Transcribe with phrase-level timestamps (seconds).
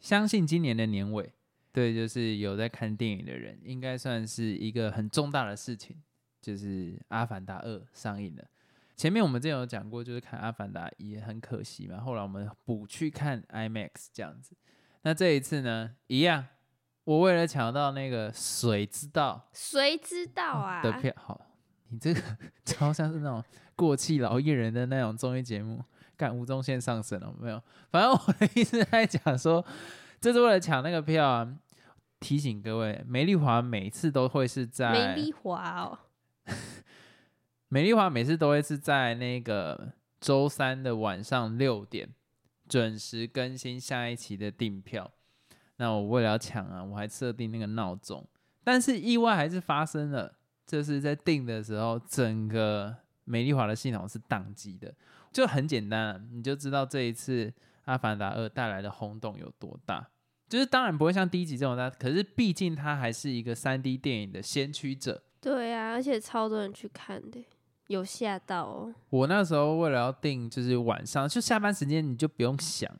[0.00, 1.32] 相信今年的年尾，
[1.72, 5.96] 对，就是有在看电影的人，应该算是一个很重大的事情，
[6.40, 8.44] 就是《阿凡达二》上映了。
[8.96, 14.56] 前面我们之前有讲过，就是看《阿凡达一》很可惜嘛，后来我们补去看 IMAX 这样子。
[15.02, 16.46] 那这一次呢，一样，
[17.04, 21.46] 我为了抢到那个谁知道谁知道啊的票，好，
[21.88, 22.20] 你这个
[22.64, 23.42] 超像是那种
[23.74, 25.82] 过气老艺人的那种综艺节目，
[26.20, 27.62] 干吴宗宪上身了没有？
[27.90, 29.64] 反正我的意思在讲说，
[30.20, 31.56] 这是为了抢那个票啊。
[32.20, 35.98] 提醒各位，美丽华每次都会是在美丽华哦，
[37.68, 42.10] 美丽华每次都会是在那个周三的晚上六点
[42.68, 45.10] 准时更新下一期的订票。
[45.76, 48.28] 那我为了要抢啊，我还设定那个闹钟，
[48.62, 52.94] 但是意外还是发生了，就是在订的时候，整个
[53.24, 54.94] 美丽华的系统是宕机的。
[55.32, 57.46] 就很简单啊，你就知道这一次
[57.84, 60.08] 《阿凡达二》带来的轰动有多大。
[60.48, 65.22] 就是当然不会像第一集这种大，可是毕竟它还是一个三 D 电影的先驱者。
[65.40, 67.44] 对啊，而且超多人去看的，
[67.86, 68.94] 有吓到哦。
[69.10, 72.90] 我那时候为了要订，就是晚上就下班时间，你就不用想。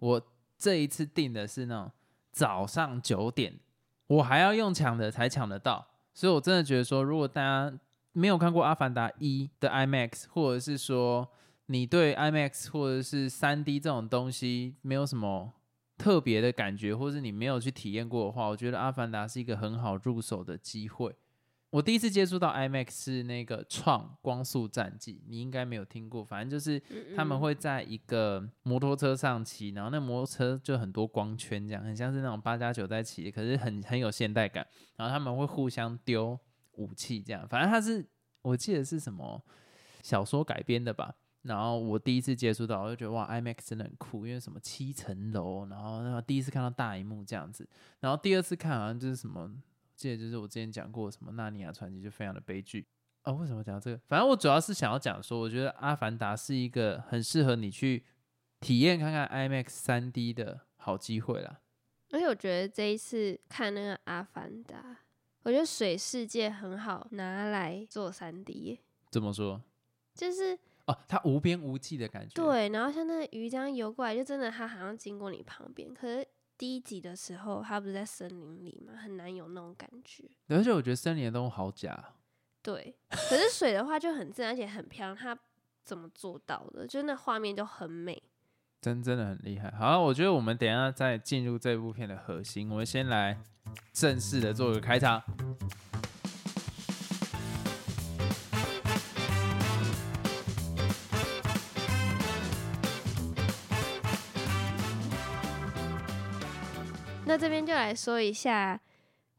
[0.00, 0.20] 我
[0.58, 1.92] 这一次订的是那种
[2.32, 3.58] 早上九点，
[4.08, 5.86] 我还要用抢的才抢得到。
[6.12, 7.72] 所以我真的觉得说，如果大家
[8.12, 11.28] 没有看过《阿凡达一》的 IMAX，或者是说
[11.66, 15.52] 你对 IMAX 或者是三 D 这种东西没有什么。
[15.98, 21.16] 特别的感觉，或是你没有去体验过的话，我觉得《阿凡达》是一个很好入手的机会。
[21.70, 26.22] 我第一次接触到 IMAX 是那个《创光速战记》，你应该没有听过。
[26.22, 26.78] 反正就是
[27.16, 34.66] 他们会在一个摩托车上骑，然后那摩托车就很多光圈，这样很像是那种八加九在骑，可是很很有现代感。
[34.96, 36.38] 然后他们会互相丢
[36.72, 37.48] 武器，这样。
[37.48, 38.06] 反正它是
[38.42, 39.42] 我记得是什么
[40.02, 41.14] 小说改编的吧。
[41.46, 47.68] 然后我第一次接触到，我就觉得哇，IMAX 真的很酷，因为什么七层楼，然后然后第一次看到大荧幕这样子。
[48.00, 49.50] 然后第二次看好像就是什么，
[49.94, 52.84] 记得就是我之前讲过什么《纳尼亚传奇》就非常的悲剧
[53.22, 53.32] 啊。
[53.32, 54.00] 为什么讲这个？
[54.08, 58.04] 反正我主要是想要讲说，我觉得《阿凡达》是一个很适合你去
[58.58, 61.60] 体验看看 IMAX 三 D 的好机会啦。
[62.10, 64.76] 而且我觉得这一次看那个《阿凡达》，
[65.44, 68.80] 我觉得水世界很好拿来做三 D。
[69.10, 69.62] 怎么说？
[70.12, 70.58] 就是。
[70.86, 72.34] 哦，它无边无际的感觉。
[72.34, 75.92] 对，然后像那个鱼这样游过来，就真的它好像经过你旁边。
[75.92, 76.26] 可是
[76.56, 80.24] 第一集的时候，它不是在森林里嘛，很难有那种感觉。
[80.48, 82.12] 而且我觉得森林的动物好假。
[82.62, 85.16] 对， 可是水的话就很自然，而且很漂亮。
[85.16, 85.38] 它
[85.84, 86.86] 怎么做到的？
[86.86, 88.20] 就那画面就很美，
[88.80, 89.70] 真真的很厉害。
[89.72, 93.40] 好，我觉得我们等下再进入这部片的核心，我们先来
[93.92, 95.22] 正式的做个开场。
[107.36, 108.80] 那这边就来说一下，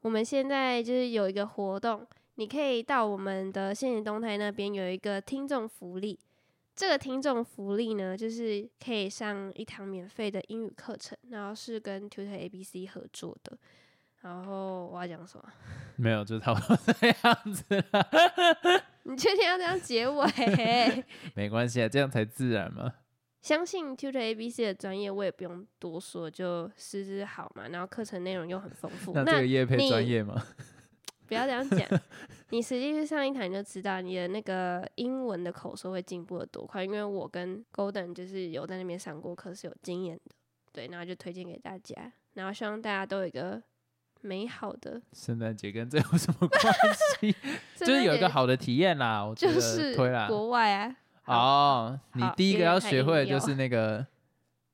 [0.02, 6.19] 我们现在就是有一个活动，你可以到我们的现实动态那边有一个听众福利。
[6.75, 13.57] 这个听众福利呢，就是可以上一堂免费的英语课程，然后是跟 Tutor ABC 合作的。
[14.22, 15.44] 然后我要讲什么？
[15.97, 18.84] 没有，就差不多这样子了。
[19.06, 20.24] 你确定要这样结尾？
[21.34, 22.94] 没关系啊，这样才自然嘛。
[23.47, 29.13] 相信 Tutor ABC 的专业，我也不用多说，就师资好嘛，然后课程内容又很丰富。
[29.13, 30.35] 那这个业配专业吗？
[31.28, 31.88] 不要这样讲，
[32.52, 36.84] 你实际去上一堂就知道你的那个英文的口说会进步的多快。
[36.84, 40.36] 因为我跟 Golden 就是有在那边上过课，是有经验的。
[40.74, 41.96] 对，然后就推荐给大家，
[42.34, 43.63] 然后希望大家都有一个
[44.19, 46.74] 美好的圣诞节，跟这有什么关
[47.22, 47.34] 系？
[47.80, 50.97] 就是有一个好的体验啦，我就是推啦，国外啊。
[51.27, 54.07] 哦，你第一个要学会的就是那个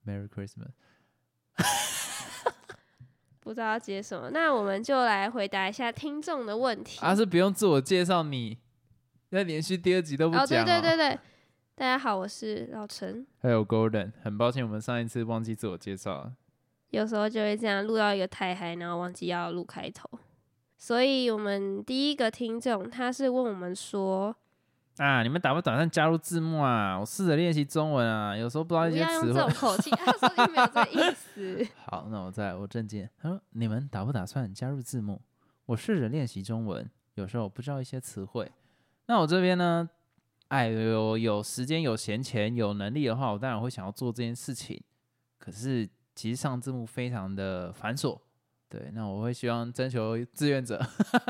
[0.06, 0.70] Merry Christmas，
[3.42, 7.00] 不知道要接什么，那我们就来回答一下听众的问题。
[7.04, 8.60] 啊，是不用自我介绍，你
[9.30, 10.44] 那连续第二集都不讲。
[10.44, 11.20] 哦，对对对对，
[11.74, 16.34] 大家好，我是老陈，还有 Golden，很抱歉我们上一次忘记自我介绍了，
[16.92, 20.08] 有时候就会这样录到一个太嗨，然后忘记要录开头，
[20.78, 24.36] 所以我们第一个听众他是问我们说。
[24.98, 25.24] 啊！
[25.24, 27.00] 你们打不打算加入字幕啊？
[27.00, 29.34] 我试着练习中文啊，有时候不知道一些词汇。
[29.34, 31.68] 这种口气，他说你没有这意思。
[31.86, 33.10] 好，那我再我正经。
[33.18, 35.20] 他说：“你们打不打算加入字幕？
[35.66, 38.52] 我试着练习中文，有时候不知道一些词汇。
[39.08, 39.90] 那我这边呢？
[40.50, 44.80] 哎，有有时间、有闲钱、有能力的话，我当然会想要做这件事情。
[45.40, 48.20] 可是，其实上字幕非常的繁琐。”
[48.74, 50.84] 对，那我会希望征求志愿者，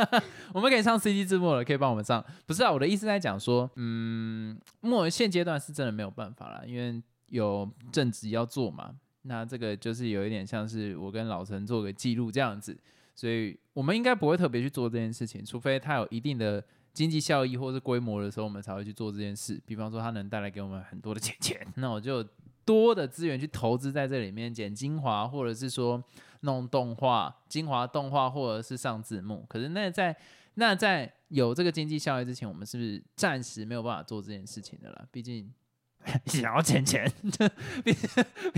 [0.56, 2.24] 我们可以上 C D 字幕了，可以帮我们上。
[2.46, 8.96] 不是啊，我的意思在讲说，嗯，目前现阶段是真的没有办法了，因为有正职要做嘛。
[9.24, 12.78] 那这个就是有一点像是我跟老陈做个记录这样子，
[13.14, 16.64] 所以我们应该不会特别去做这件事情，除非它有一定的
[16.94, 19.62] 经济效益或是规模的时候，我们才会去做这件事。
[19.66, 22.26] 比方说，它能带来给我们很多的钱钱， 那我就
[22.66, 26.02] 多的资源去投资在这里面，剪精华，或者是说
[26.44, 29.46] 弄动画、精华动画，或者是上字幕。
[29.50, 30.16] 可是那在
[30.54, 35.08] 那在有这个经济效益之前，我们是不是暂时没有办法做这件事情的了？
[35.12, 35.52] 毕竟
[36.28, 37.12] 想要钱钱，
[37.84, 37.96] 毕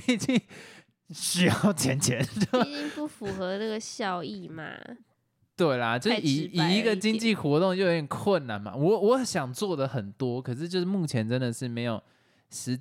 [0.06, 0.40] 毕竟
[1.10, 2.26] 需要钱钱。
[2.52, 4.72] 毕竟不符合这个效益嘛。
[5.56, 8.76] 对啦，就太以以一个经济活动就有点困难嘛。
[8.76, 12.02] 我我想做的很多，可是就是目前真的是没有
[12.50, 12.80] 时。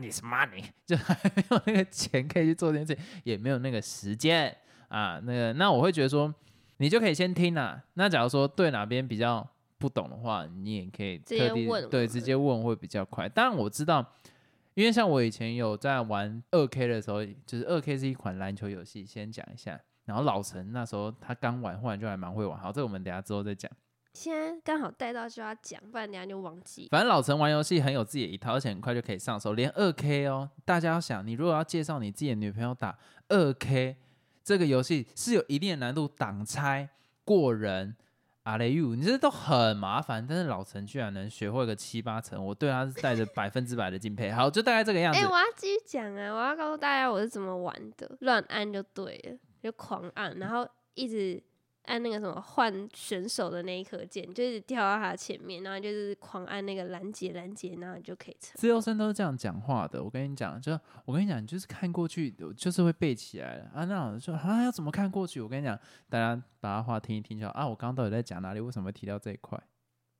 [0.00, 4.56] 你是 money，就还 没有那个钱可以去做这件事，也没有那个时间
[4.88, 5.20] 啊。
[5.24, 6.34] 那个，那我会觉得说，
[6.78, 7.82] 你就可以先听啊。
[7.94, 9.46] 那假如说对哪边比较
[9.78, 13.28] 不懂的话，你也可以特地对直接问会比较快。
[13.28, 14.04] 当然我知道，
[14.74, 19.80] 因为像我以前有在玩二 K 的时候，就是二 K 是一款篮球游戏，先讲一下。
[20.04, 22.58] 然后老陈那时候他刚玩，忽然就还蛮会玩。
[22.58, 23.70] 好，这个我们等下之后再讲。
[24.12, 26.88] 现在刚好带到就要讲，不然等下就忘记。
[26.90, 30.50] 反正老陈玩游戏很有自己的一套，而且很快就可以上手，连二 K 哦。
[30.64, 32.96] 大家要想，你如果要介绍你自己的女朋友打
[33.28, 33.96] 二 K
[34.44, 36.90] 这个游戏，是有一定的难度，挡拆、
[37.24, 37.96] 过人、
[38.42, 40.26] 阿雷 U，你这都很麻烦。
[40.26, 44.30] 但是老陈居然能学会个七八成，我对他是带着 百分之百的敬佩。
[44.30, 45.28] 好，就大概这个样子哎、子。
[45.28, 46.34] 我要继续讲啊！
[46.34, 51.42] 我要告诉大家我是怎么玩的，乱按就对了，就狂按，然后一直
[51.84, 58.52] 按那个什么换选手的那一颗键，就是跳到他前面，然后就是狂按那个拦截拦截，然后你就可以成。
[58.54, 63.84] 自由生都是这样讲话的，我跟你讲，就我跟你讲，你就是看过去，就是会背起来了啊。
[63.84, 65.40] 那我说啊，要怎么看过去？
[65.40, 67.66] 我跟你讲，大家把他话听一听就好啊。
[67.66, 68.60] 我刚刚到底在讲哪里？
[68.60, 69.60] 为什么会提到这一块？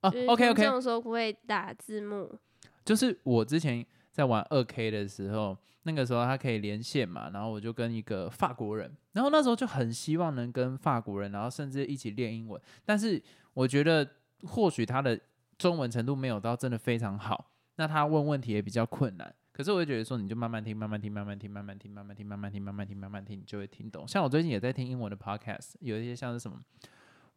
[0.01, 2.37] 啊听 OK，众说不会打字幕，
[2.85, 13.21] 就是我之前在玩二 K 的时候，那个时候他可以连线嘛，然后我就跟一个法国人，然后那时候就很希望能跟法国人，然后甚至一起练英文，但是
[13.55, 14.09] 我觉得
[14.45, 15.19] 或许他的
[15.59, 19.35] 中文程度没有到真的非常好，那他问问题也比较困难。
[19.53, 24.09] 可是我会觉得说，你就慢慢听，慢慢听，慢慢听，慢慢听，慢慢听，慢慢听，慢慢听，慢慢听，你就会听懂。
[24.09, 26.59] 像我最近也在听英文的 podcast，有一些像是什么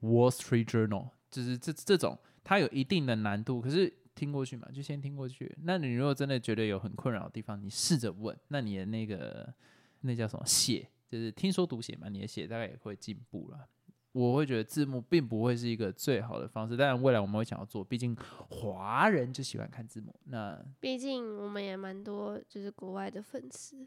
[0.01, 5.53] Wall Street Journal，就是这这种，它有一定的难度，可是听过去嘛，就先听过去。
[5.63, 9.53] 那你如果真的觉得有很困扰的地方，你试着问，那你的那个
[10.01, 13.67] 那叫什么写，就是听说读写嘛，你的写大概也会进步了。
[14.13, 18.15] 我会觉得字幕并不会是一个最好的方式，当然未来我们会想要做，毕竟
[18.49, 20.15] 华人就喜欢看字幕。
[20.23, 23.85] 那毕竟我们也蛮多就是国外的粉丝。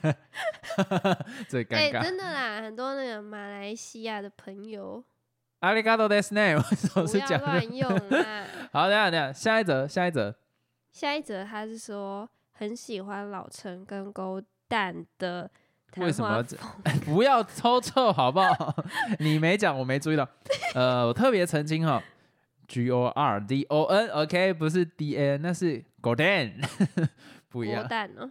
[0.00, 0.16] 哎、
[1.48, 2.02] 最尴尬。
[2.02, 5.04] 真的啦，很多那个马来西亚的朋友，
[5.60, 7.40] 阿里嘎多 this name，为什么不要是讲？
[7.40, 8.46] 乱用啊。
[8.72, 10.34] 好，等一下等下，下一则，下一则。
[10.92, 15.48] 下一则他是说很喜欢老陈跟勾蛋的
[15.90, 16.44] 谈为什么
[17.04, 18.74] 不要抽臭好不好？
[19.20, 20.28] 你没讲，我没注意到。
[20.74, 22.02] 呃，我特别澄清哈
[22.68, 26.52] ，G O R D O N，OK，、不是 D N，那是 Gordon，
[27.48, 27.88] 不一国样。
[27.88, 28.30] 蛋哦。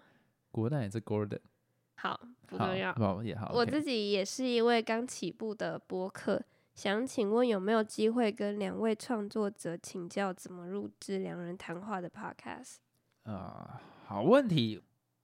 [0.52, 1.40] 国蛋也是 Gordon，
[1.96, 2.94] 好，不好，重要。
[2.94, 3.52] 好也好。
[3.54, 6.42] 我自己也是一位刚起步的播客，
[6.78, 12.76] 想请问有没有机会跟两位创作者请教怎么录制两人谈话的 podcast？
[13.24, 14.80] 啊、好问题，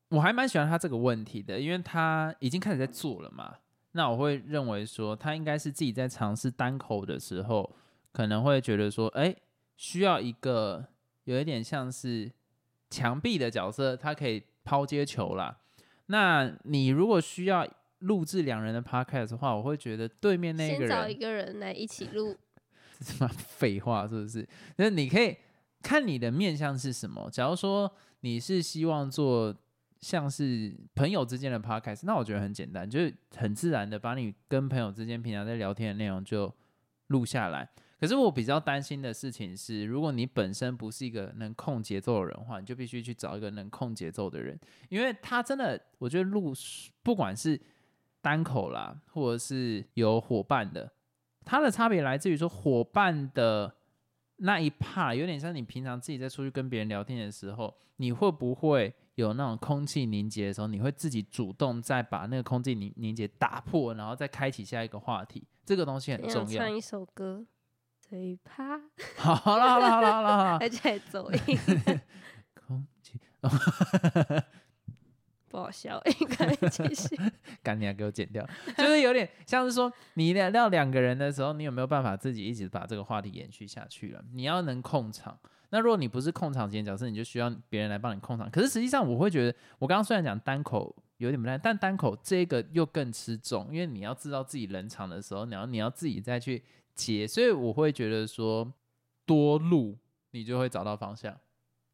[0.09, 3.53] 我还蛮喜欢他这个问题的，因为他已经开始在做了嘛。
[3.91, 7.75] 那我会认为说，他应该是自己在尝试单口的时候，
[8.11, 9.35] 可能会觉得说，哎、
[9.77, 10.83] 需要一个
[11.25, 12.31] 有一点像是
[12.89, 15.59] 墙壁的角色，他可以抛接球啦。
[16.07, 17.67] 那你如果需要
[18.03, 22.35] 录制两人的 podcast 的话，我会觉得对面那个人先找一个人来一起录，
[22.99, 24.47] 这他妈废话是不是？
[24.77, 25.35] 那你可以
[25.81, 27.29] 看你的面向是什么。
[27.29, 27.91] 假如说
[28.21, 29.55] 你是希望做
[29.99, 36.53] 像是朋友之间的 podcast，那我觉得很简单，就是很自然的把你跟朋友之间平常在聊天的内容就
[37.07, 37.69] 录下来。
[37.99, 46.53] 可是我比较担心的事情是，如果你本身不是一个能控节奏的人的话，你就必须去找一个能控节奏的人，因为他真的，我觉得录
[47.01, 47.57] 不管是
[48.23, 50.89] 单口啦，或者是有伙伴的，
[51.43, 53.75] 它的差别来自于说伙伴的
[54.37, 66.71] 那一 part 有点像你平常自己在出去跟别人聊天的时候，你会不会有那种空气凝结的时候，你会自己主动再把那个空气凝凝结打破，然后再开启下一个话题，这个东西很重要唱。
[66.75, 67.45] 一首歌，
[67.99, 68.79] 嘴巴，
[69.17, 71.59] 好了好了好了好了好了， 而且还走音，
[72.65, 73.19] 空气
[75.53, 77.15] 不好笑， 应该继续。
[77.61, 78.43] 干你还给我剪掉，
[78.75, 84.25] 就是有点像是说你聊聊两个人的时候，你有没有办法自己一直把这个话题延续下去了？
[84.33, 85.37] 你要能控场。
[85.69, 88.49] 那如果你不是控场型角色，你就需要别人来帮你控场。
[88.49, 96.63] 可是实际上，我会觉得，我刚刚虽然讲单口有点不太，但单口这个又更吃重，因为你要知道自己冷场的时候，你要你要自己再去
[96.95, 98.73] 接，所以我会觉得说
[99.23, 99.95] 多录，
[100.31, 101.35] 你就会找到方向。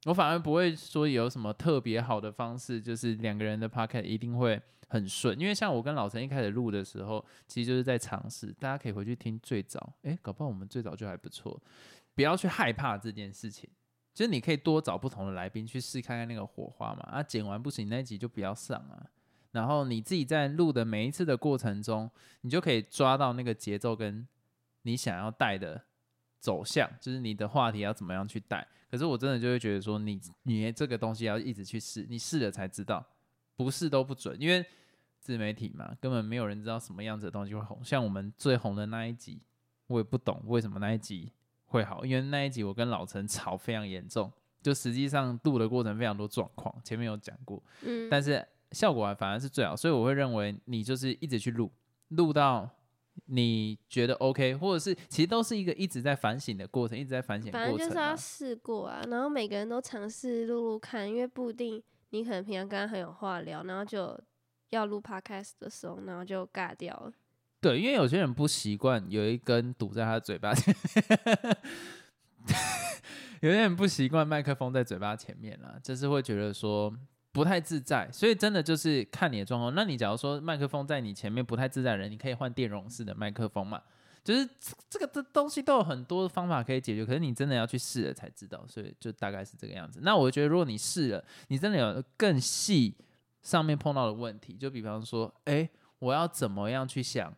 [0.05, 11.61] 我反而不会说有什么特别好的方式，就是两个人的 p o c a s t 一定会很顺，因为像我跟老陈一开始录的时候，其实就是在尝试，大家可以回去听最早，诶，搞不好我们最早就还不错，
[12.15, 13.69] 不要去害怕这件事情，
[14.13, 19.05] 就是你可以多找不同的来宾去试看看那个火花嘛，啊，剪完不行那一集就不要上啊，
[19.51, 22.09] 然后你自己在录的每一次的过程中，
[22.41, 24.25] 你就可以抓到那个节奏跟
[24.83, 25.83] 你想要带的
[26.39, 28.67] 走向，就是你的话题要怎么样去带。
[28.89, 33.05] 可是我真的就会觉得说，你你这个东西要一直去试，你试了才知道，
[33.55, 34.35] 不试都不准。
[34.41, 34.65] 因为
[35.19, 37.83] 自媒体嘛，根本没有人知道什么样子的东西会红。
[37.83, 39.41] 像我们最红的那一集，
[39.87, 41.31] 我也不懂为什么那一集
[41.67, 44.31] 会好，因为那一集我跟老陈吵非常严重，
[44.63, 51.71] 就实际上录的过程非常多状况，前面有讲过，嗯，但是效果反而是最好，所以我会认为你就是一直去录，
[52.07, 52.67] 录到。
[53.25, 57.51] 你觉得 OK，或者是其实都是一个一直在反省的过程，一直在反省。
[57.51, 64.19] 反正就是要试过啊，然后每个人都尝试录录看，因为不一定你可能平常跟他很有话聊，然后就
[64.69, 67.11] 要录 Podcast 的时候，然后就尬掉了。
[67.61, 70.73] 对，因为有些人不习惯有一根堵在他的嘴巴前，
[73.41, 76.93] 有些人不习惯麦克风在嘴巴前面啦，就是会觉得说。
[77.31, 79.73] 不太自在，所以真的就是看你的状况。
[79.75, 83.81] 那你假如说麦克风在你前面不太自在的人，你可以换电容式的麦克风嘛？
[84.23, 84.47] 就是
[84.89, 88.65] 这个这东西都有很多方法可以解决，可是你真的要去试了才知道。
[88.67, 90.01] 所以就大概是这个样子。
[90.03, 92.95] 那我觉得如果你试了，你真的有更细
[93.41, 95.67] 上面碰到的问题，就比方说，哎，
[95.99, 97.33] 我要怎么样去想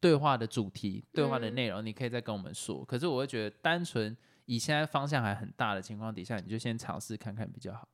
[0.00, 2.84] 对话的主题、对话的内容，你可以再跟我们说。
[2.84, 4.14] 可是我会觉得，单纯
[4.44, 7.88] 以现在方向还很大的情况底下，你就先尝试看看比较好。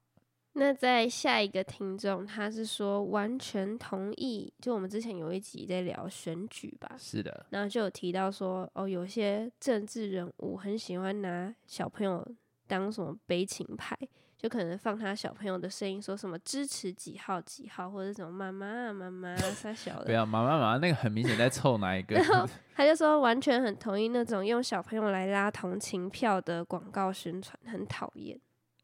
[0.56, 12.24] 那在下一个听众，他是说完全同意，就我们之前有一集在聊选举吧，是的，然后就有提到说，哦，有些政治人物很喜欢拿小朋友
[12.68, 13.98] 当什么悲情牌，
[14.38, 28.40] 就可能放他小朋友的声音，说什么支持几号几号，或者什么妈妈妈妈撒小的，不要妈妈妈妈，那个很明显在凑哪一个， 然后他就说完全很同意那种用小朋友来拉同情票的广告宣传，很讨厌。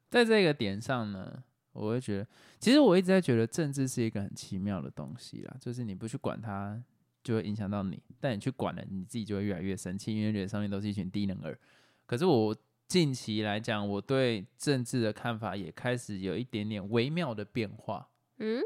[0.08, 1.44] 在这个点上呢。
[1.72, 2.26] 我会觉得，
[2.58, 6.82] 其实我一直在觉得政治是一个很奇妙的东西啦，就是你不去管它，
[7.22, 11.56] 就会影响到你；但你去管了，你自己就会越来越生气，因为觉得上面都是一群低能儿。
[12.06, 12.54] 可是我
[12.88, 18.08] 近期来讲，我对政治的看法也开始有一点点微妙的变化。
[18.38, 18.60] 嗯，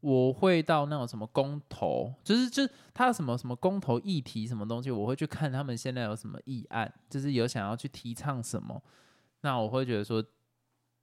[0.00, 8.82] 我会到那种什么公投，就是就是他什么什么公投议题什么东西，我会去看他们现在有什么议案，就是有想要去提倡什么，
[9.40, 10.22] 那我会觉得说。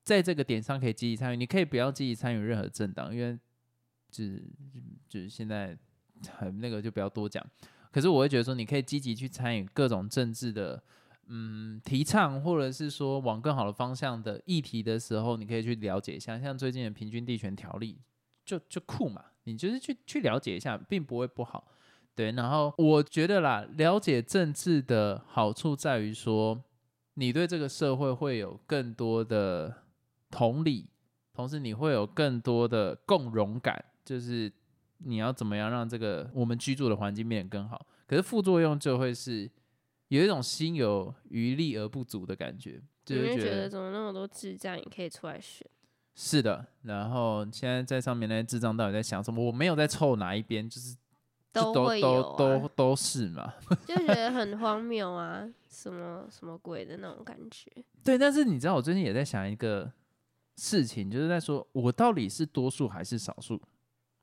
[0.08, 3.38] 在这个点上可以积极参与，你可以不要积极参与任何政党，因为
[4.10, 4.42] 就是
[5.10, 5.78] 就是现在
[6.38, 7.46] 很那个就不要多讲。
[7.92, 10.82] 可是我会觉得说，你可以积极去参与各种政治的
[11.26, 16.40] 嗯提倡，或者是说往更好的方向的议题的时候，你可以去了解一下。
[16.40, 18.00] 像最近的平均地权条例，
[18.46, 21.68] 就就酷嘛，你就是去去了解一下，并不会不好。
[22.16, 26.64] 对，然后我觉得啦，了解政治的好处在于说，
[27.16, 29.84] 你对这个社会会有更多的。
[30.30, 30.90] 同理，
[31.34, 34.52] 同时你会有更多的共融感，就是
[35.00, 37.86] 你要怎么样让这个我们居住的环境变得更好。
[38.08, 39.50] 可是副作用就会是
[40.08, 45.68] 有一种心有余力而不足的感觉，就会觉得怎么那么多智障也可以出来选？
[46.16, 49.46] 是的，然后现在在上面那些智障到底在想什么？
[49.46, 50.96] 我没有在凑哪一边，就是
[51.54, 53.54] 都都都都都是嘛，
[53.86, 57.72] 就觉得很荒谬啊，什么什么鬼的那种感觉。
[58.04, 59.92] 对，但是你知道，我最近也在想一个。
[60.58, 63.62] 事情就是在说，我到底是多数还是少数？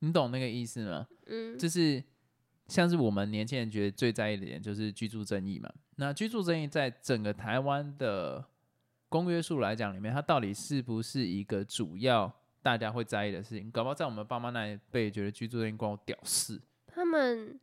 [0.00, 1.06] 你懂那个意思吗？
[1.26, 2.02] 嗯，就是
[2.66, 5.72] 像是我们年轻人觉得最在意的点，就是居住正义嘛。
[5.96, 8.44] 那居住正义在整个台湾的
[9.08, 13.70] 公约数来讲里面，它到底是不是一个主要大家会在意的事情？
[13.70, 16.60] 搞不好在我们爸妈那一辈，觉得居住正义关我屌事。
[16.88, 17.58] 他们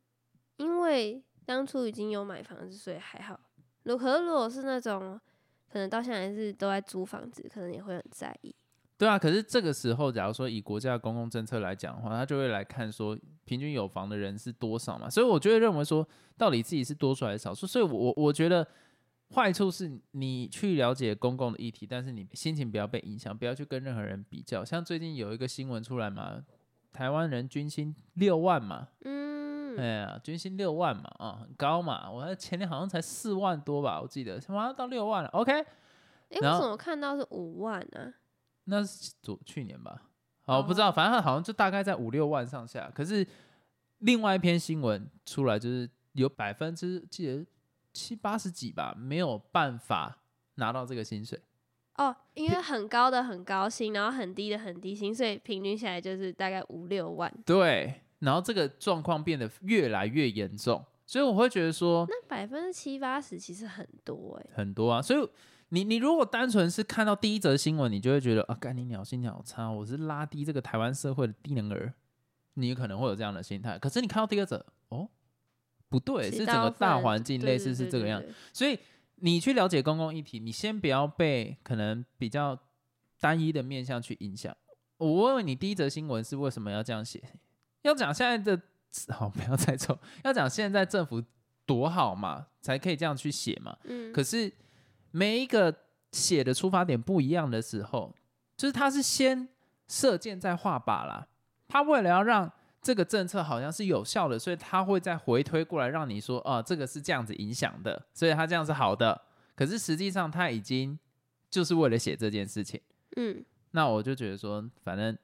[0.56, 3.40] 因为当初已经有买房子，所以还好。
[3.84, 5.20] 如何如果是那种
[5.72, 8.56] 可能到现在是都在租房子，可能也会很在意。
[9.02, 17.66] 对啊，可是这个时候，假如说以国家的公共政策来讲的话，他就会来看说平均有房的人是多少嘛，所以我就会认为说，到底自己是多数还是少数。
[17.66, 18.68] 所以，我我觉得
[19.34, 24.64] 坏处是你去了解公共的议题，但是你心情不要被影响，不要去跟任何人比较。
[24.64, 26.40] 像最近有一个新闻出来嘛，
[26.94, 35.52] 台湾人均薪六万嘛，嗯，哎呀，均薪六万嘛，啊，很高嘛，我前年好像才四万多吧，我记得，什么到六万了，OK。
[35.52, 38.14] 哎、为然后什么看到是五万呢、
[38.66, 40.04] 那是昨去年吧？
[40.44, 42.92] 好，我不知道，反正好像就大概在五六万上下。
[42.94, 43.26] 可是
[44.00, 47.46] 另外一篇新闻出来，就是有百分之记得
[47.94, 50.18] 七八十几吧，没有办法
[50.56, 51.40] 拿到这个薪水。
[51.96, 57.32] 哦，因为很高的很高薪，然后很低的很低薪，所以平均下来就是大概五六万。
[57.46, 65.30] 对，然后这个状况变得越来越严重，所以我会觉得说那百分之七八十其实很多哎、很多啊，所以。
[65.74, 71.94] 你你如果单纯是看到第一则新闻，你就会觉得啊，干你鸟心鸟差，我是拉低这个台湾社会的低能儿，
[72.56, 73.80] 你可能会有这样的心态。
[73.80, 75.08] 可是你看到第二则，哦，
[75.88, 78.22] 不对，是整个大环境类似是这个样。
[78.22, 78.78] 对所以
[79.16, 82.60] 你去了解公共议题，你先不要被可能比较
[83.22, 84.54] 单一的面向去影响。
[84.98, 87.24] 我问问你，第一则新闻是为什么要这样写？
[87.84, 88.62] 要讲现在的
[89.08, 91.24] 好，不要再抽，要讲现在政府
[91.66, 93.78] 多好嘛，才可以这样去写嘛。
[93.86, 94.52] 嗯，可是
[95.12, 95.76] 每一个
[96.12, 98.16] 写的出发点不一样的时候，
[98.58, 99.48] 就是他是先
[99.88, 101.28] 射箭再画靶啦。
[101.68, 102.52] 他为了要让
[102.82, 109.22] 这个政策好像是有效的，所以他会再回推过来让你说，啊，这个是这样子影响的，所以他这样是好的。
[109.56, 110.98] 可是实际上他已经
[111.50, 112.82] 就是为了写这件事情。
[113.18, 115.18] 嗯，那我就觉得说，反正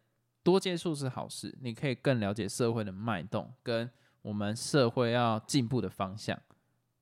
[0.43, 3.89] 多接触是好事，你可以更了解社会的脉动跟
[4.21, 6.37] 我们社会要进步的方向，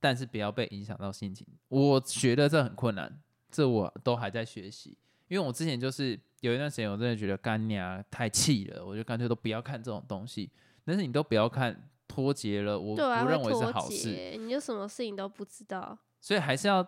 [0.06, 1.48] 但是不要被影响到心情。
[1.68, 3.12] 我觉得这很困难，
[3.50, 4.96] 这我都还在学习，
[5.28, 10.52] 因为我之前就是有一段时间，我真的觉得干娘太气了，我就干脆都不要看这种东西。
[10.84, 14.12] 但是你都不要看，脱节了，我不认为是好事。
[14.12, 15.98] 节，你就什么事情都不知道。
[16.22, 16.88] 所以还是要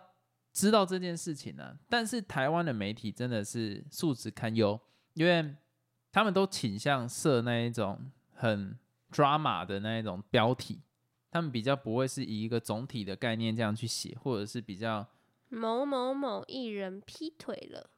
[0.52, 4.78] 知道这件事情呢、但是台湾的媒体真的是素质堪忧，
[5.14, 5.56] 因为
[6.12, 7.98] 他们都倾向设那一种
[8.32, 8.78] 很
[9.10, 10.80] drama 的那一种标题，
[11.30, 15.06] 他们比较不会是以一个总体的概念这样去写，或者是比较
[15.48, 17.90] 某某某艺人劈腿了，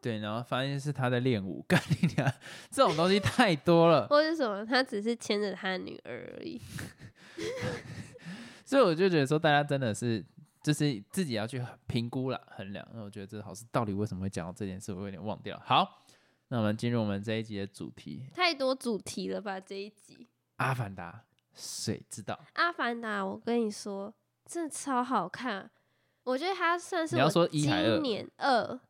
[0.00, 2.32] 对，然后发现是他在练舞， 干你娘，
[2.70, 6.60] 这种东西太多了，或者是什么，他只是牵着他的女儿而已。
[8.64, 10.24] 所以我就觉得说，大家真的是
[10.62, 12.86] 就是自己要去评估了、衡量。
[12.92, 15.58] 那我觉得这好事到底为什么会讲到这件事，我有点忘掉。
[15.64, 16.04] 好，
[16.48, 19.58] 那我们进入我们这一集的主题，太多主题了吧？
[19.58, 20.16] 这一集
[20.56, 21.24] 《《阿凡达》，
[21.58, 22.38] 谁知道？
[22.54, 24.14] 阿凡达》，我跟你说，
[24.46, 25.68] 真的超好看。
[26.24, 28.80] 我觉得它算是我你要说一还二今年二，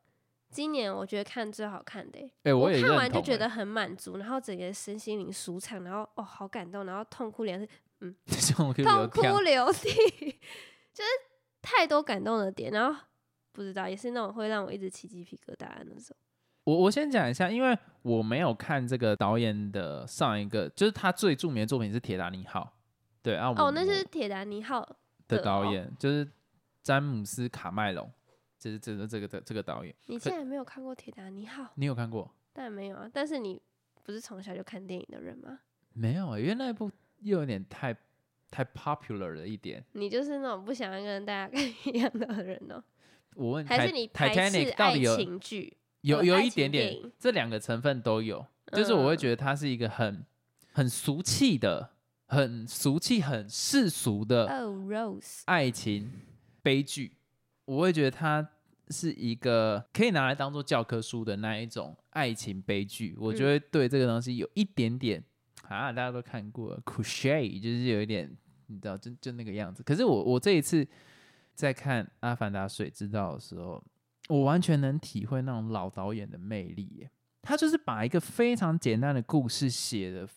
[0.50, 7.56] 今年我觉得看最好看的欸、哎、我也看完就觉得很满足，然后整个身心灵舒畅，然后哦好感动，然后痛哭流
[8.54, 9.32] 痛哭流痛。
[9.32, 9.90] 哭 流涕，
[10.92, 11.10] 就是
[11.62, 13.00] 太多感动的点，然后
[13.52, 16.16] 不知道也是那种会让我一直起鸡皮疙瘩的那种。
[16.68, 22.60] 我我先讲一下，因为我没有看这个导演的上一个，就是他最著名的作品是《铁达尼号》，
[23.22, 24.86] 对啊，我哦，那是铁达尼号
[25.26, 26.30] 的导演，就是
[26.82, 28.12] 詹姆斯卡麦隆，
[28.58, 31.72] 这是这个这个的这个导演，你竟然没有看过铁达尼号？
[31.76, 32.30] 你有看过？
[32.52, 33.58] 当然没有啊，但是你
[34.04, 35.60] 不是从小就看电影的人吗？
[35.94, 37.96] 没有、欸，因为那一部又有点太
[38.50, 39.82] 太 popular 了一点。
[39.92, 42.84] 你就是那种不想要跟大家 看一样的人哦、
[43.36, 45.74] 我问还是你排斥爱情剧？
[46.02, 49.18] 有有一点点这两个成分都有，就是我会嗯。
[49.18, 50.24] 觉得它是一个很
[50.72, 51.90] 很俗气的、
[52.26, 56.10] 很俗气、很世俗的哦，Rose，爱情
[56.62, 57.16] 悲剧，
[57.64, 58.48] 我会觉得它
[58.90, 63.46] 是一个可以拿来当做教科书的那一种爱情悲剧，我就嗯。
[63.46, 65.22] 会对这个东西有一点点
[65.68, 68.34] 啊，大家都看过 c u s h e 就是有一点
[68.68, 69.82] 你知道，就就那个样子。
[69.82, 70.86] 可是我我这一次
[71.54, 73.82] 在看《阿凡达：水之道》的时候，
[74.28, 77.10] 我完全能体会那种老导演的魅力耶。
[77.42, 80.28] 他就是把一个非常简单的故事写的，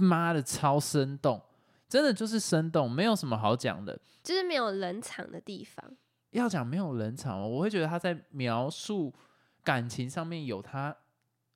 [0.00, 1.40] 妈的超生动，
[1.88, 3.98] 真的就是生动，没有什么好讲的。
[4.22, 5.84] 就是没有冷场的地方。
[6.30, 9.12] 要讲没有冷场哦，我会觉得他在描述
[9.62, 10.96] 感情上面有他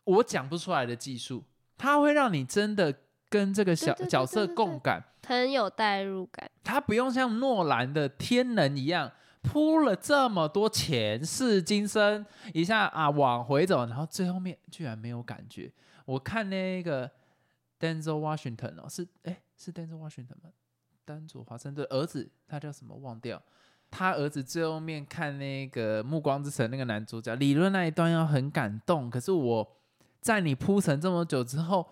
[0.05, 1.43] 我讲不出来的技术，
[1.79, 2.95] 他会让你真的
[3.29, 5.03] 跟这个小角色共感。
[5.27, 9.11] 很有代入感，他不用像诺兰的天能一样
[9.47, 15.73] 铺了这么多前世今生，一下啊往回走，然后最后面居然没有感觉。
[16.05, 17.09] 我看那个
[17.79, 20.51] Denzel Washington 哦，是哎是 Denzel Washington 吗？
[21.05, 23.41] 丹佐华盛顿儿子，他叫什么忘掉？
[23.89, 29.67] 他儿子最后面看那个《暮光之城》那个男主角，理论那一段要很感动，可是我
[30.21, 31.87] 在你铺成这么久之后，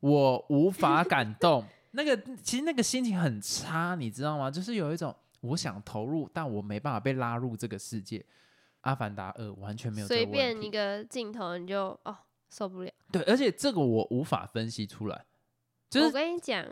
[0.00, 1.64] 我无法感动。
[1.92, 4.50] 那个其实那个心情很差，你知道吗？
[4.50, 8.24] 就是有一种我想投入，但我没办法被拉入这个世界。
[8.82, 12.16] 阿凡达二完全没有随便一，个镜头你就哦
[12.48, 12.92] 受不了。
[13.10, 15.26] 对，而且这个我无法分析出来，
[15.90, 16.64] 就是我跟你讲，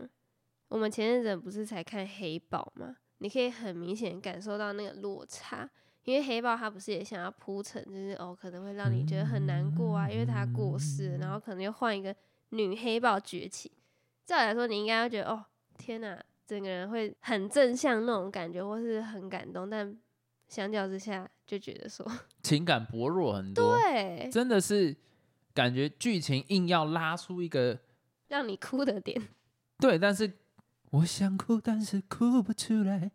[0.69, 2.97] 我们前阵子不是才看黑豹吗？
[3.19, 5.69] 你可以很明显感受到那个落差，
[6.05, 12.15] 因为黑豹他不是也想要铺陈，就是哦可能会让你觉得很难过啊，因为他过世，然后可能又换一个
[12.51, 13.73] 女黑豹崛起。
[14.25, 15.45] 照理来说，你应该会觉得哦
[15.77, 19.97] 天哪，整个人会很正向那种感觉，或是很感动，但
[20.49, 22.07] 相较之下就觉得说
[22.43, 24.97] 情感薄弱很多，对，真的是
[25.53, 27.79] 感觉剧情硬要拉出一个
[28.29, 29.21] 让你哭的点。
[29.79, 30.33] 对，但是
[30.91, 33.11] 我想哭，但是哭不出来。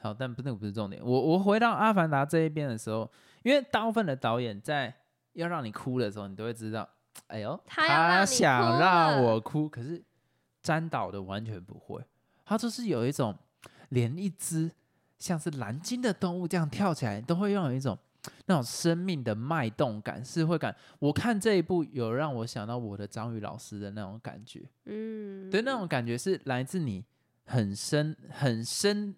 [0.00, 1.02] 好，但不那个不是重点。
[1.04, 3.10] 我我回到《阿凡达》这一边的时候，
[3.42, 4.94] 因为大部分的导演在
[5.32, 6.88] 要让你哭的时候，你都会知道，
[7.26, 10.00] 哎呦，他想让我哭，可是
[10.62, 12.00] 詹导的完全不会，
[12.48, 13.36] 他就是有一种
[13.90, 14.70] 连一只
[15.18, 17.98] 像是蓝鲸的动物这样跳起来，都会让有一种
[18.46, 20.74] 那种生命的脉动感，是会感。
[20.98, 24.64] 我看这一部有让我想到我的张宇老师的那种感觉。
[24.86, 27.04] 嗯，对，那种感觉是来自你
[27.44, 29.14] 很深、很深、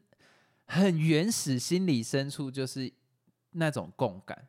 [0.67, 2.93] 很原始心理深处，就是
[3.53, 4.49] 那种共感。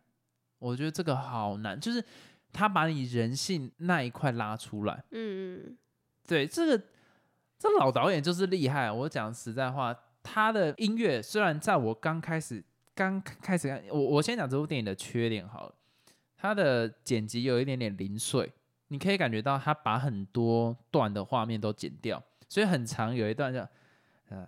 [0.58, 2.04] 我觉得这个好难，就是
[2.52, 5.04] 他把你人性那一块拉出来。
[5.12, 5.78] 嗯嗯
[6.28, 6.84] 对，这个
[7.62, 8.91] 这老导演就是厉害。
[8.91, 12.63] 我讲实在话，他的音乐虽然在我刚开始
[12.95, 15.76] 刚开始看，我我先讲这部电影的缺点好了，
[16.36, 18.52] 他的剪辑有一点点零碎，
[18.88, 23.69] 你可以感觉到他把很多段的画面都剪掉，所以很长有一段叫
[24.30, 24.43] 呃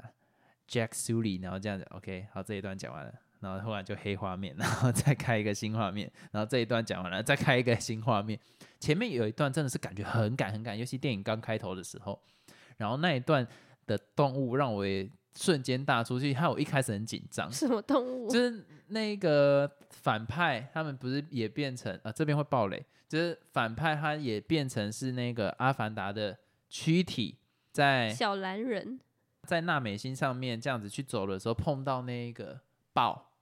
[0.68, 3.14] Jack Sully，然后这样子 OK，好这一段讲完了。
[3.42, 8.40] 然后忽然就黑画面，然后再开一个新画面，然后这一段讲完了，再开一个新画面。
[8.80, 12.18] 前面有一段真的是感觉很赶很赶，尤其电影刚开头的时候，
[12.78, 13.48] 然后那一段
[13.86, 18.30] 的动物让我也瞬间大出去，害我一开始很紧张，什么动物？
[18.30, 26.38] 就是那个反派他们不是也变成啊这边会爆雷，就是反派他也变成是那个阿凡达的
[26.70, 27.38] 躯体
[27.72, 29.00] 在小蓝人。
[29.46, 32.62] 在纳美星上面这样子去走的时候碰到那个
[32.94, 33.33] 豹，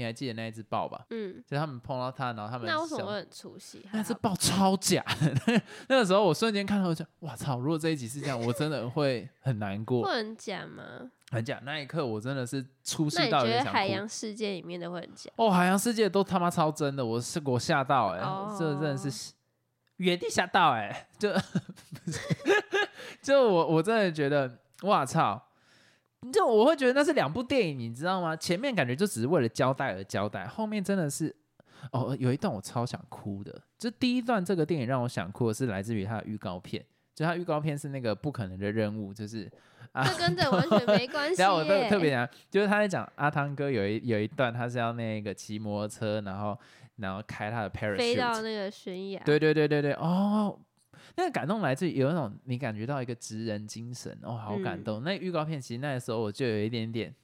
[0.00, 1.04] 你还记得那一只豹吧？
[1.10, 3.86] 嗯，就是他们碰到它，然后他们那为什么会很出戏？
[3.92, 7.58] 那只豹超假的，那个时候我瞬间看到我就哇操！
[7.58, 10.82] 如果这一集是这样，我真的会很难过，会很假吗？
[11.30, 11.60] 很假。
[11.64, 13.92] 那一刻我真的是出那戏到觉得海点想哭。
[13.92, 15.30] 洋世界里面的会很假？
[15.36, 19.32] 哦，海洋世界都他妈超真的，我是我吓到哎、哦这真的是
[19.96, 21.30] 原地吓到哎、就
[23.20, 24.50] 就我我真的觉得
[24.84, 25.49] 哇操！
[26.32, 28.36] 就我会觉得那是两部电影，你知道吗？
[28.36, 31.34] 前面感觉就只是为了交代而交代，后面真的是
[31.92, 33.60] 哦，有一段我超想哭的。
[33.78, 39.50] 就第一段这个电影让我想哭的是来自于它的预告片，就它预告片是那个不可能的任务，就是
[39.92, 41.88] 啊，这跟这完全没关系 然后我特。
[41.88, 46.56] 特别讲，就是他在讲阿汤哥有一有一段，他是要那个骑摩托车，然后
[46.96, 49.22] 然后开他的 parachute，那个悬崖。
[49.24, 50.58] 对对对对对，哦，
[51.16, 55.02] 那个感动来自于有一种你感觉到一个职人精神，哦，好感嗯动。
[55.02, 57.14] 那预告片其实那个时候我就有一点点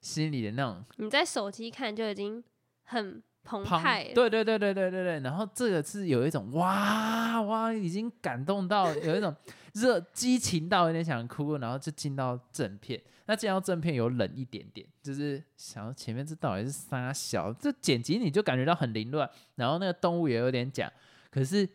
[0.00, 2.42] 心里的那种你在手机看就已经
[2.84, 4.04] 很澎澎湃。
[4.14, 9.34] 对对对对对对对，然后这个是有一种哇哇，已经感动到有一种
[9.74, 13.00] 热激情到有点想哭，然后就进到正片。
[13.28, 20.90] 那进到正片有冷一点点，就是想要前面这到底是啥小，这剪辑你就感觉到很凌乱，然后那个动物也有点假，
[21.28, 21.68] 可是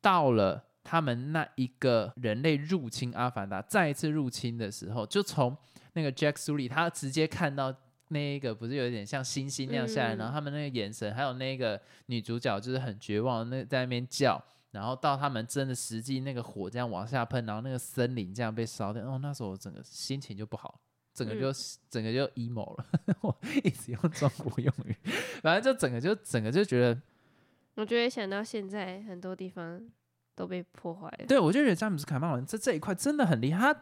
[0.00, 5.56] 到了他们那一个人类入侵阿凡达再一次入侵的时候，就从
[5.94, 7.74] 那个 Jack Sully 他直接看到
[8.08, 10.18] 那一个不是有点像星星那样下来，嗯。
[10.18, 14.40] 然后他们那个眼神，还有那个女主角就是很绝望，那在那边叫，
[14.72, 20.78] 然后到他们真的实际那个火这样往下喷，然后那个森林这样被烧掉，哦，那时候我整个心情就不好，
[21.14, 21.50] 整个就、
[21.88, 22.86] 整个就 emo 了，
[23.22, 24.94] 我 一直用中国用语，
[25.40, 27.00] 反正就整个就整个就觉得，
[27.76, 29.80] 我觉得想到现在很多地方
[30.34, 31.26] 都被破坏了。
[31.26, 33.80] 对我就觉得詹姆斯卡麦隆在这一块真的很厉害，他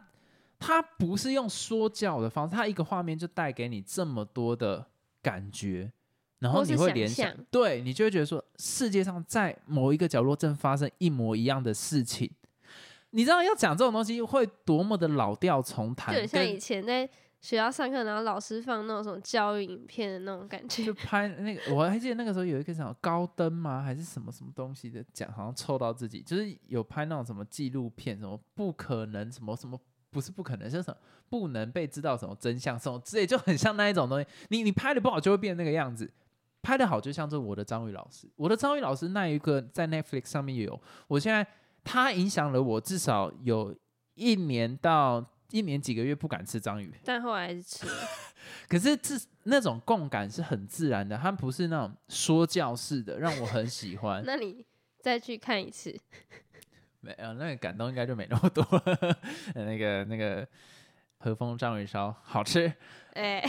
[0.59, 4.87] 他不是用说教的方式，他一个画面就带给你这么多的
[5.21, 5.93] 感觉。
[6.38, 12.29] 然后你会联想象，对你就会觉得说，世界上在某一个角落正发生一模一样的事情。
[13.11, 17.09] 你知道要讲这种东西会多么的老调重弹，就像跟以前在
[17.43, 20.95] 学校上课，然后老师放那种什么教育影片的那种感觉就。
[21.03, 23.83] 拍那个，我还记得那个时候有一个什么高登吗？
[23.83, 29.77] 还是什么什么东西的奖，好像抽到自己，就是有拍那种什么纪录片，什么不可能，什么什么
[30.13, 30.97] 不是不可能，是什么
[31.29, 34.27] 不能被知道什么真相，什么之类，就很像那一种东西。
[34.51, 36.09] 你你拍的不好，就会变那个样子。
[36.63, 41.45] 拍的好，就像这我的张宇老师，我的张宇老师那一个在 Netflix 上面也有，我现在
[41.83, 43.75] 他影响了我至少有
[44.15, 47.93] 一年到一年几个月不敢吃章鱼，但后来还是吃了。
[48.69, 54.23] 可是这那种共感是很自然的，它不是那种说教式的，让我很喜欢。
[54.27, 54.65] 那你
[55.01, 55.95] 再去看一次，
[57.01, 58.65] 没有那个感动应该就没那么多。
[59.55, 60.47] 那个那个
[61.19, 62.73] 和风章鱼烧好吃，
[63.12, 63.45] 哎、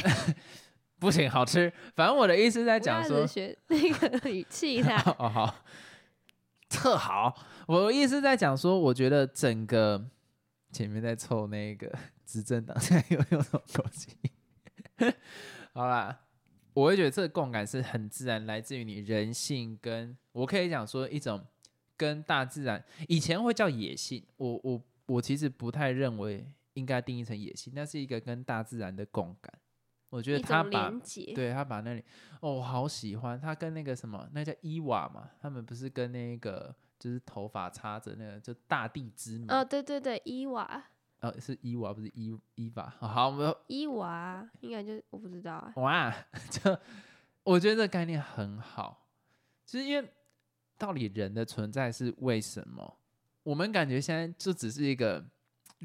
[1.00, 1.72] 不行，好吃。
[1.96, 5.02] 反正我的意思在讲说学那个语气啦。
[5.18, 5.56] 哦好，
[6.70, 7.34] 特好。
[7.66, 10.04] 我的意思在讲说，我觉得整个
[10.74, 11.90] 前面在凑那个
[12.26, 14.18] 执政党，现在又用这种口气。
[15.74, 16.26] 好啦，
[16.74, 21.46] 我会觉得这个共感是很自然，来自于你人性跟我可以讲说一种
[21.96, 29.54] 跟大自然以前会叫野性，我我我其实不太认为应该定义成野性，那是一个跟大自然的共感。
[30.10, 30.94] 我觉得他把，
[31.34, 32.04] 对他把那里
[32.40, 40.82] 哦，我好喜欢他跟那个什么，那叫伊娃嘛，他们不是跟那个就是头发插着那个就大地之母哦，对对对，伊娃，
[41.20, 45.74] 呃是伊娃不是伊伊娃，好，我们伊娃应该就我不知道啊。
[45.76, 46.16] 哇，
[46.50, 46.80] 就
[47.44, 49.06] 我觉得这个概念很好，
[49.66, 50.10] 就是因为
[50.78, 52.98] 到底人的存在是为什么？
[53.44, 55.26] 我们感觉现在就只是一个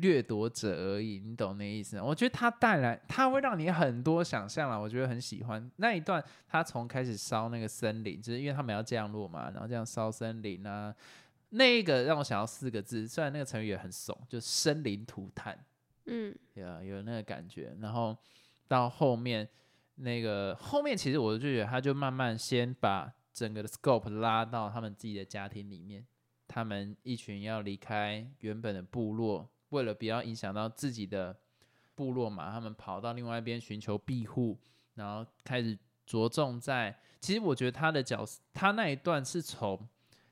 [0.01, 2.05] 掠夺者而已，你懂那意思吗？
[2.05, 6.23] 我觉得它带来，它会让你很多想象啦，我觉得很喜欢那一段。
[6.49, 10.95] 他从开始烧那个森林，就是因为他们要降落嘛，然后这样烧森林啊，
[11.51, 15.59] 那一个让我想到四个字，虽然那个成语也很怂，就生灵涂炭。
[16.07, 18.17] 嗯，有有那个感觉，然后
[18.67, 19.47] 到后面
[19.97, 26.07] 那个后面，其实我就觉得他就慢慢先把整个的 scope 拉到他们自己的家庭里面，
[26.47, 31.37] 他们一群要离开原本的部落，为了不要影响到自己的
[31.95, 34.59] 部落嘛，他们跑到另外一边寻求庇护，
[34.95, 39.89] 然后开始着重在，其实我觉得他的角色，他那一段是从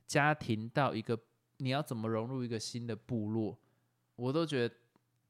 [0.07, 1.18] 家庭到一个
[1.59, 3.59] 你要怎么融入一个新的部落，
[4.16, 4.75] 我都觉得。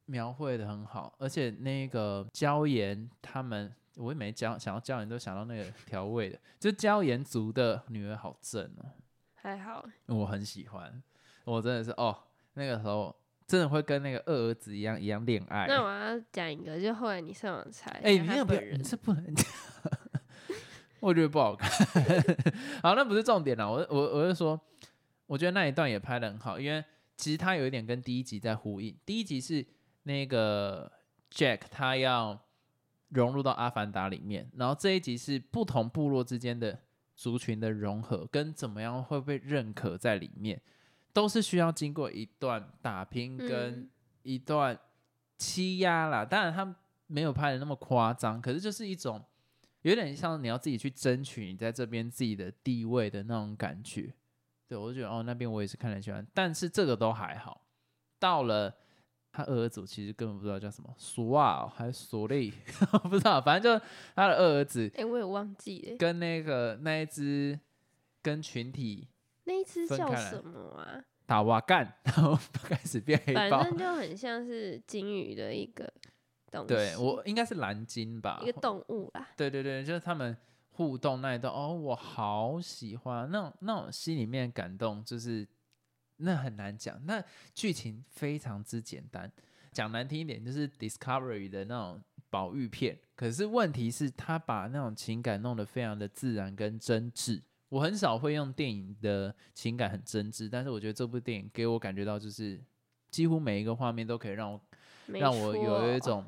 [0.09, 8.87] 描绘的很好，而且那个椒盐他们，我也没椒想到椒盐，都想到那个调味的，就椒盐族的女儿好正哦，
[9.35, 11.03] 还好，我很喜欢，
[11.45, 12.17] 我真的是哦，
[12.55, 13.13] 那个时候
[13.47, 15.67] 真的会跟那个二儿子一样一样恋爱。
[15.69, 19.47] 那我要讲一个，就后来你上网查，哎、一下他你那个不要，本人你是不能讲，
[21.01, 21.71] 我觉得不好看。
[22.83, 24.61] 好，那不是重点了，我我我是说，
[25.27, 26.85] 我觉得那一段也拍的很好，因为
[27.17, 28.97] 其实它有一点跟第一集在呼应。
[29.07, 29.65] 第一集是
[30.03, 30.91] 那个
[31.31, 32.39] Jack 他要
[33.11, 36.81] 融入到阿凡达里面，然后这一集是不同部落之间的
[37.15, 40.61] 族群的融合，跟怎么样会被认可在里面，
[41.17, 43.91] 都是需要经过一段打拼跟嗯
[44.23, 44.79] 一段
[45.39, 46.23] 欺压啦。
[46.23, 46.77] 当然他
[47.07, 49.25] 没有拍的那么夸张，可是就是一种
[49.81, 54.13] 有点像你要自己去争取你在这边自己的地位的那种感觉。
[54.69, 57.63] 对我就觉得哦，那边我也是看得很喜欢，但是这个都还好。
[58.19, 58.75] 到了
[59.33, 62.53] 他二儿子，其实根本不知道叫什么索瓦还是索利，
[63.09, 67.59] 不知道，反正就他的二儿子哎、我也忘记了，跟那个那一只
[68.21, 69.09] 跟群体
[69.47, 71.05] 那一只叫什么啊？
[71.25, 73.63] 打瓦干，然后 开始变黑豹。
[73.63, 75.93] 反正就很像是鲸鱼的一个
[76.51, 79.29] 东西，对我应该是蓝鲸吧，一个动物啦。
[79.37, 80.37] 对对对，就是他们
[80.71, 85.47] 互动那一段，哦，我好喜欢那种那种心里面感动，就是
[86.17, 87.01] 那很难讲。
[87.07, 87.23] 那
[87.55, 89.31] 剧情非常之简单，
[89.73, 92.99] 讲难听一点，就是 Discovery 的那种保育片。
[93.15, 97.43] 可是问题是，他把那种情感弄得非常的自然跟真挚。
[97.77, 102.59] 我很少会用电影的情感很真挚，但是我觉得这部电影给我感觉到，就是
[103.11, 104.61] 几乎每一个画面都可以让我
[105.09, 106.25] 让我有一种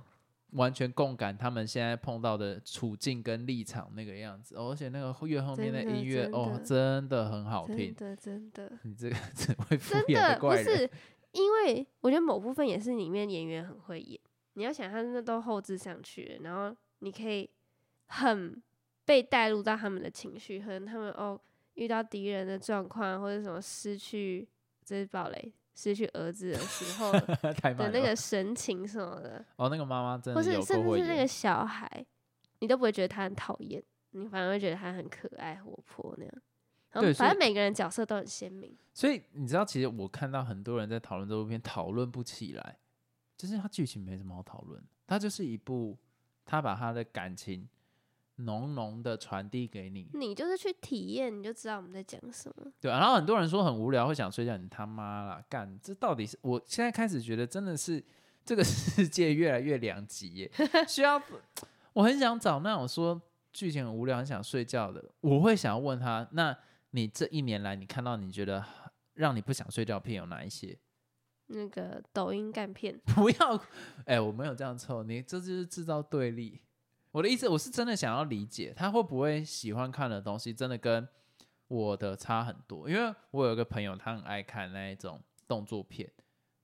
[0.50, 7.94] 完全共感他们现在碰到的处境跟立场那个样子，哦而且那个越后面的音乐哦，真的很好听。
[7.94, 10.90] 真的真的你这个 只会敷真衍的不怪人，是，
[11.32, 14.20] 因为我觉得某部分也是里面演员很会演。
[14.52, 17.48] 你要想，他那都后置上去了，然后你可以
[18.08, 18.62] 很
[19.08, 21.40] 被带入到他们的情绪，可能他们哦
[21.76, 24.46] 遇到敌人的状况，或者什么失去
[24.84, 27.10] 这是暴雷失去儿子的时候。
[27.72, 32.04] 的那个神情什么的，哦，那个妈妈真或是的有够会甚至是那个，小孩，
[32.58, 36.34] 你都不会觉得他很讨厌，你反而会觉得他很可爱活泼那样。
[36.90, 38.76] 然后对反正每个人角色都很鲜明。
[38.92, 42.76] 所以你知道，其实我看到很多人在讨论这部片，讨论不起来，
[43.38, 45.96] 就是它剧情没什么好讨论，它就是一部
[46.44, 47.66] 他把他的感情
[48.38, 52.70] 浓浓的传递给你，你就是去体验，你就知道我们在讲什么。
[52.80, 56.38] 对、啊，然后很多人说很无聊，会想睡觉，你他妈啦，干，这到底是？
[56.42, 58.02] 我现在开始觉得真的是
[58.44, 60.50] 这个世界越来越两极耶，
[60.86, 61.20] 需要
[61.92, 63.20] 我很想找那种说
[63.52, 66.56] 剧情很无聊、很想睡觉的，我会想要问他，那
[66.90, 68.64] 你这一年来你看到你觉得
[69.14, 70.78] 让你不想睡觉片有哪一些？
[71.48, 73.60] 那个抖音干片，不要，
[74.04, 76.60] 哎、我没有这样凑，你这就是制造对立。
[77.10, 81.08] 我的意思，我是真的想要理解他会不会喜欢看的东西，真的跟
[81.68, 82.88] 我的差很多。
[82.88, 86.10] 因为我有一个朋友，他很爱看那一种动作片，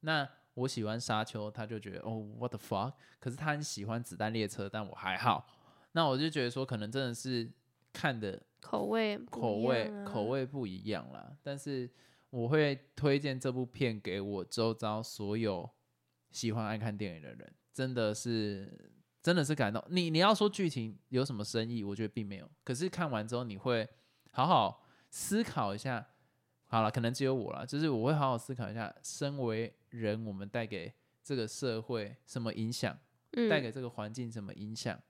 [0.00, 2.92] 那我喜欢沙丘，他就觉得哦，what the fuck？
[3.18, 5.46] 可是他很喜欢子弹列车，但我还好。
[5.92, 7.50] 那我就觉得说，可能真的是
[7.92, 11.36] 看的口味不口味口味不一样啦。
[11.42, 11.90] 但是
[12.30, 15.68] 我会推荐这部片给我周遭所有
[16.30, 18.92] 喜欢爱看电影的人，真的是
[19.24, 19.82] 真的是感动。
[19.88, 22.50] 你你要说剧情有什么深意，我觉得并没有。
[22.62, 23.88] 可是看完之后，你会
[24.30, 26.06] 好好思考一下。
[26.66, 32.98] 好了，可能只有我了，就是我会好好思考一下，身为人，我们带给这个社会什么影响，
[33.32, 35.00] 嗯带给这个环境什么影响，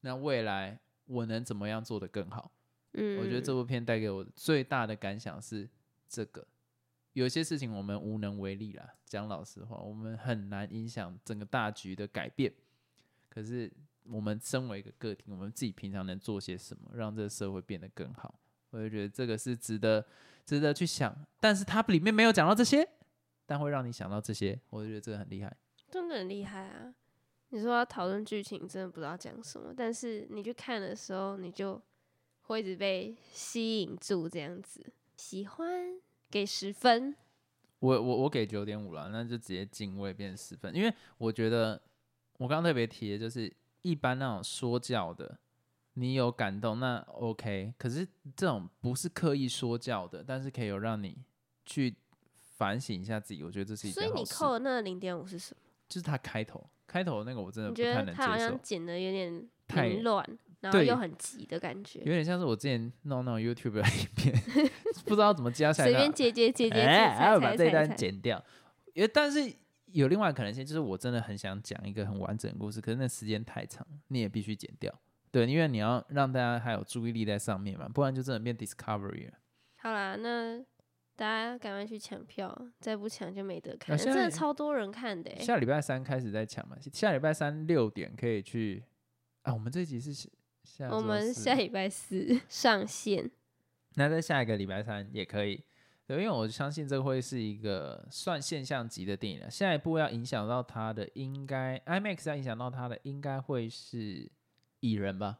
[0.00, 2.50] 那未来我能怎么样做得更好？
[2.94, 5.68] 嗯，我觉得这部片带给我最大的感想是
[6.08, 6.44] 这个，
[7.12, 8.94] 有些事情我们无能为力了。
[9.04, 12.52] 讲老实话，我们很难影响整个大局的改变。
[13.32, 13.72] 可是
[14.04, 18.38] 我们身为一个个体，我们自己平常能做些什么，让这个社会变得更好？
[18.68, 20.04] 我就觉得这个是值得
[20.44, 21.16] 值得去想。
[21.40, 22.86] 但是它里面没有讲到这些，
[23.46, 25.56] 但会让你想到这些，我就觉得这个很厉害。
[25.90, 26.94] 真的很厉害啊！
[27.48, 31.80] 你说要讨论剧情，真的不知道讲什么，但是你去看的时候，你就
[32.42, 34.92] 会一直被吸引住，这样子。
[35.16, 37.14] 喜欢给十分，
[37.78, 41.80] 我我我给九点五了，那就直接进位变十分，因为我觉得
[42.42, 43.52] 我刚刚特别提的就是
[43.82, 45.38] 一般那种说教的，
[45.94, 51.16] 你有感动那 OK，可是这种不是刻意说教的，但是可以有让你
[51.64, 51.94] 去
[52.56, 54.24] 反省一下自己，我觉得这是一所以你。
[54.24, 55.60] 扣的那零点五是什么？
[55.88, 60.26] 就是他开头开头那个我真的不太能接受他好像，剪的有点太凌乱，
[60.60, 64.34] 然后又很急的感觉有，点像是我之前弄那种 YouTube 的影片，
[65.06, 67.96] 不知道怎么加下来随便接接接接接，哎，把这一段。
[67.96, 68.42] 剪掉。
[68.94, 69.50] 因为但是
[69.92, 74.92] 有另外的可能性，就是我真的很想讲一个很完整的故事，可是那时间太长，你也必须剪掉。
[75.30, 79.34] 对，因为你要让大家还有注意力在上面嘛，不然就真的变 Discovery 了。
[79.76, 80.58] 好啦，那
[81.16, 83.94] 大家赶快去抢票，再不抢就没得看。
[83.94, 88.84] 啊真的超多人看的、欸，下礼拜三开始在抢嘛，下礼拜三六点可以去
[89.42, 89.52] 啊。
[89.52, 93.30] 我们这集是下我们下礼拜四上线。
[93.94, 95.64] 那在下一个礼拜三也可以。
[96.12, 99.50] 对，因为我相信这个会是一个算现象级的电影了。
[99.50, 104.30] 下一步要影响到它的，应该 IMAX 要影响到它的，应该会是
[104.80, 105.38] 蚁人吧？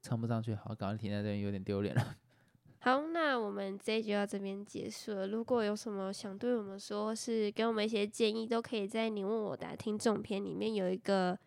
[0.00, 2.16] 唱不上去，好，赶快停在这边，有点丢脸了。
[2.80, 5.26] 好，那我们这一集到这边结束了。
[5.26, 11.38] 如果有什么想对我们说，是给我们一些建议，都可以在你问我答听众篇里面有一个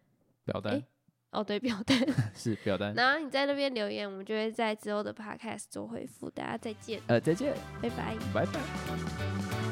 [0.45, 0.85] 表单、诶
[1.31, 1.97] 哦，对 表单，
[2.35, 2.93] 是表单。
[2.95, 6.29] 然后你在那边留言，我们就会在之后的 podcast 做回复。
[6.29, 8.15] 大家再见，呃，再见，拜拜。
[8.33, 9.68] 拜拜。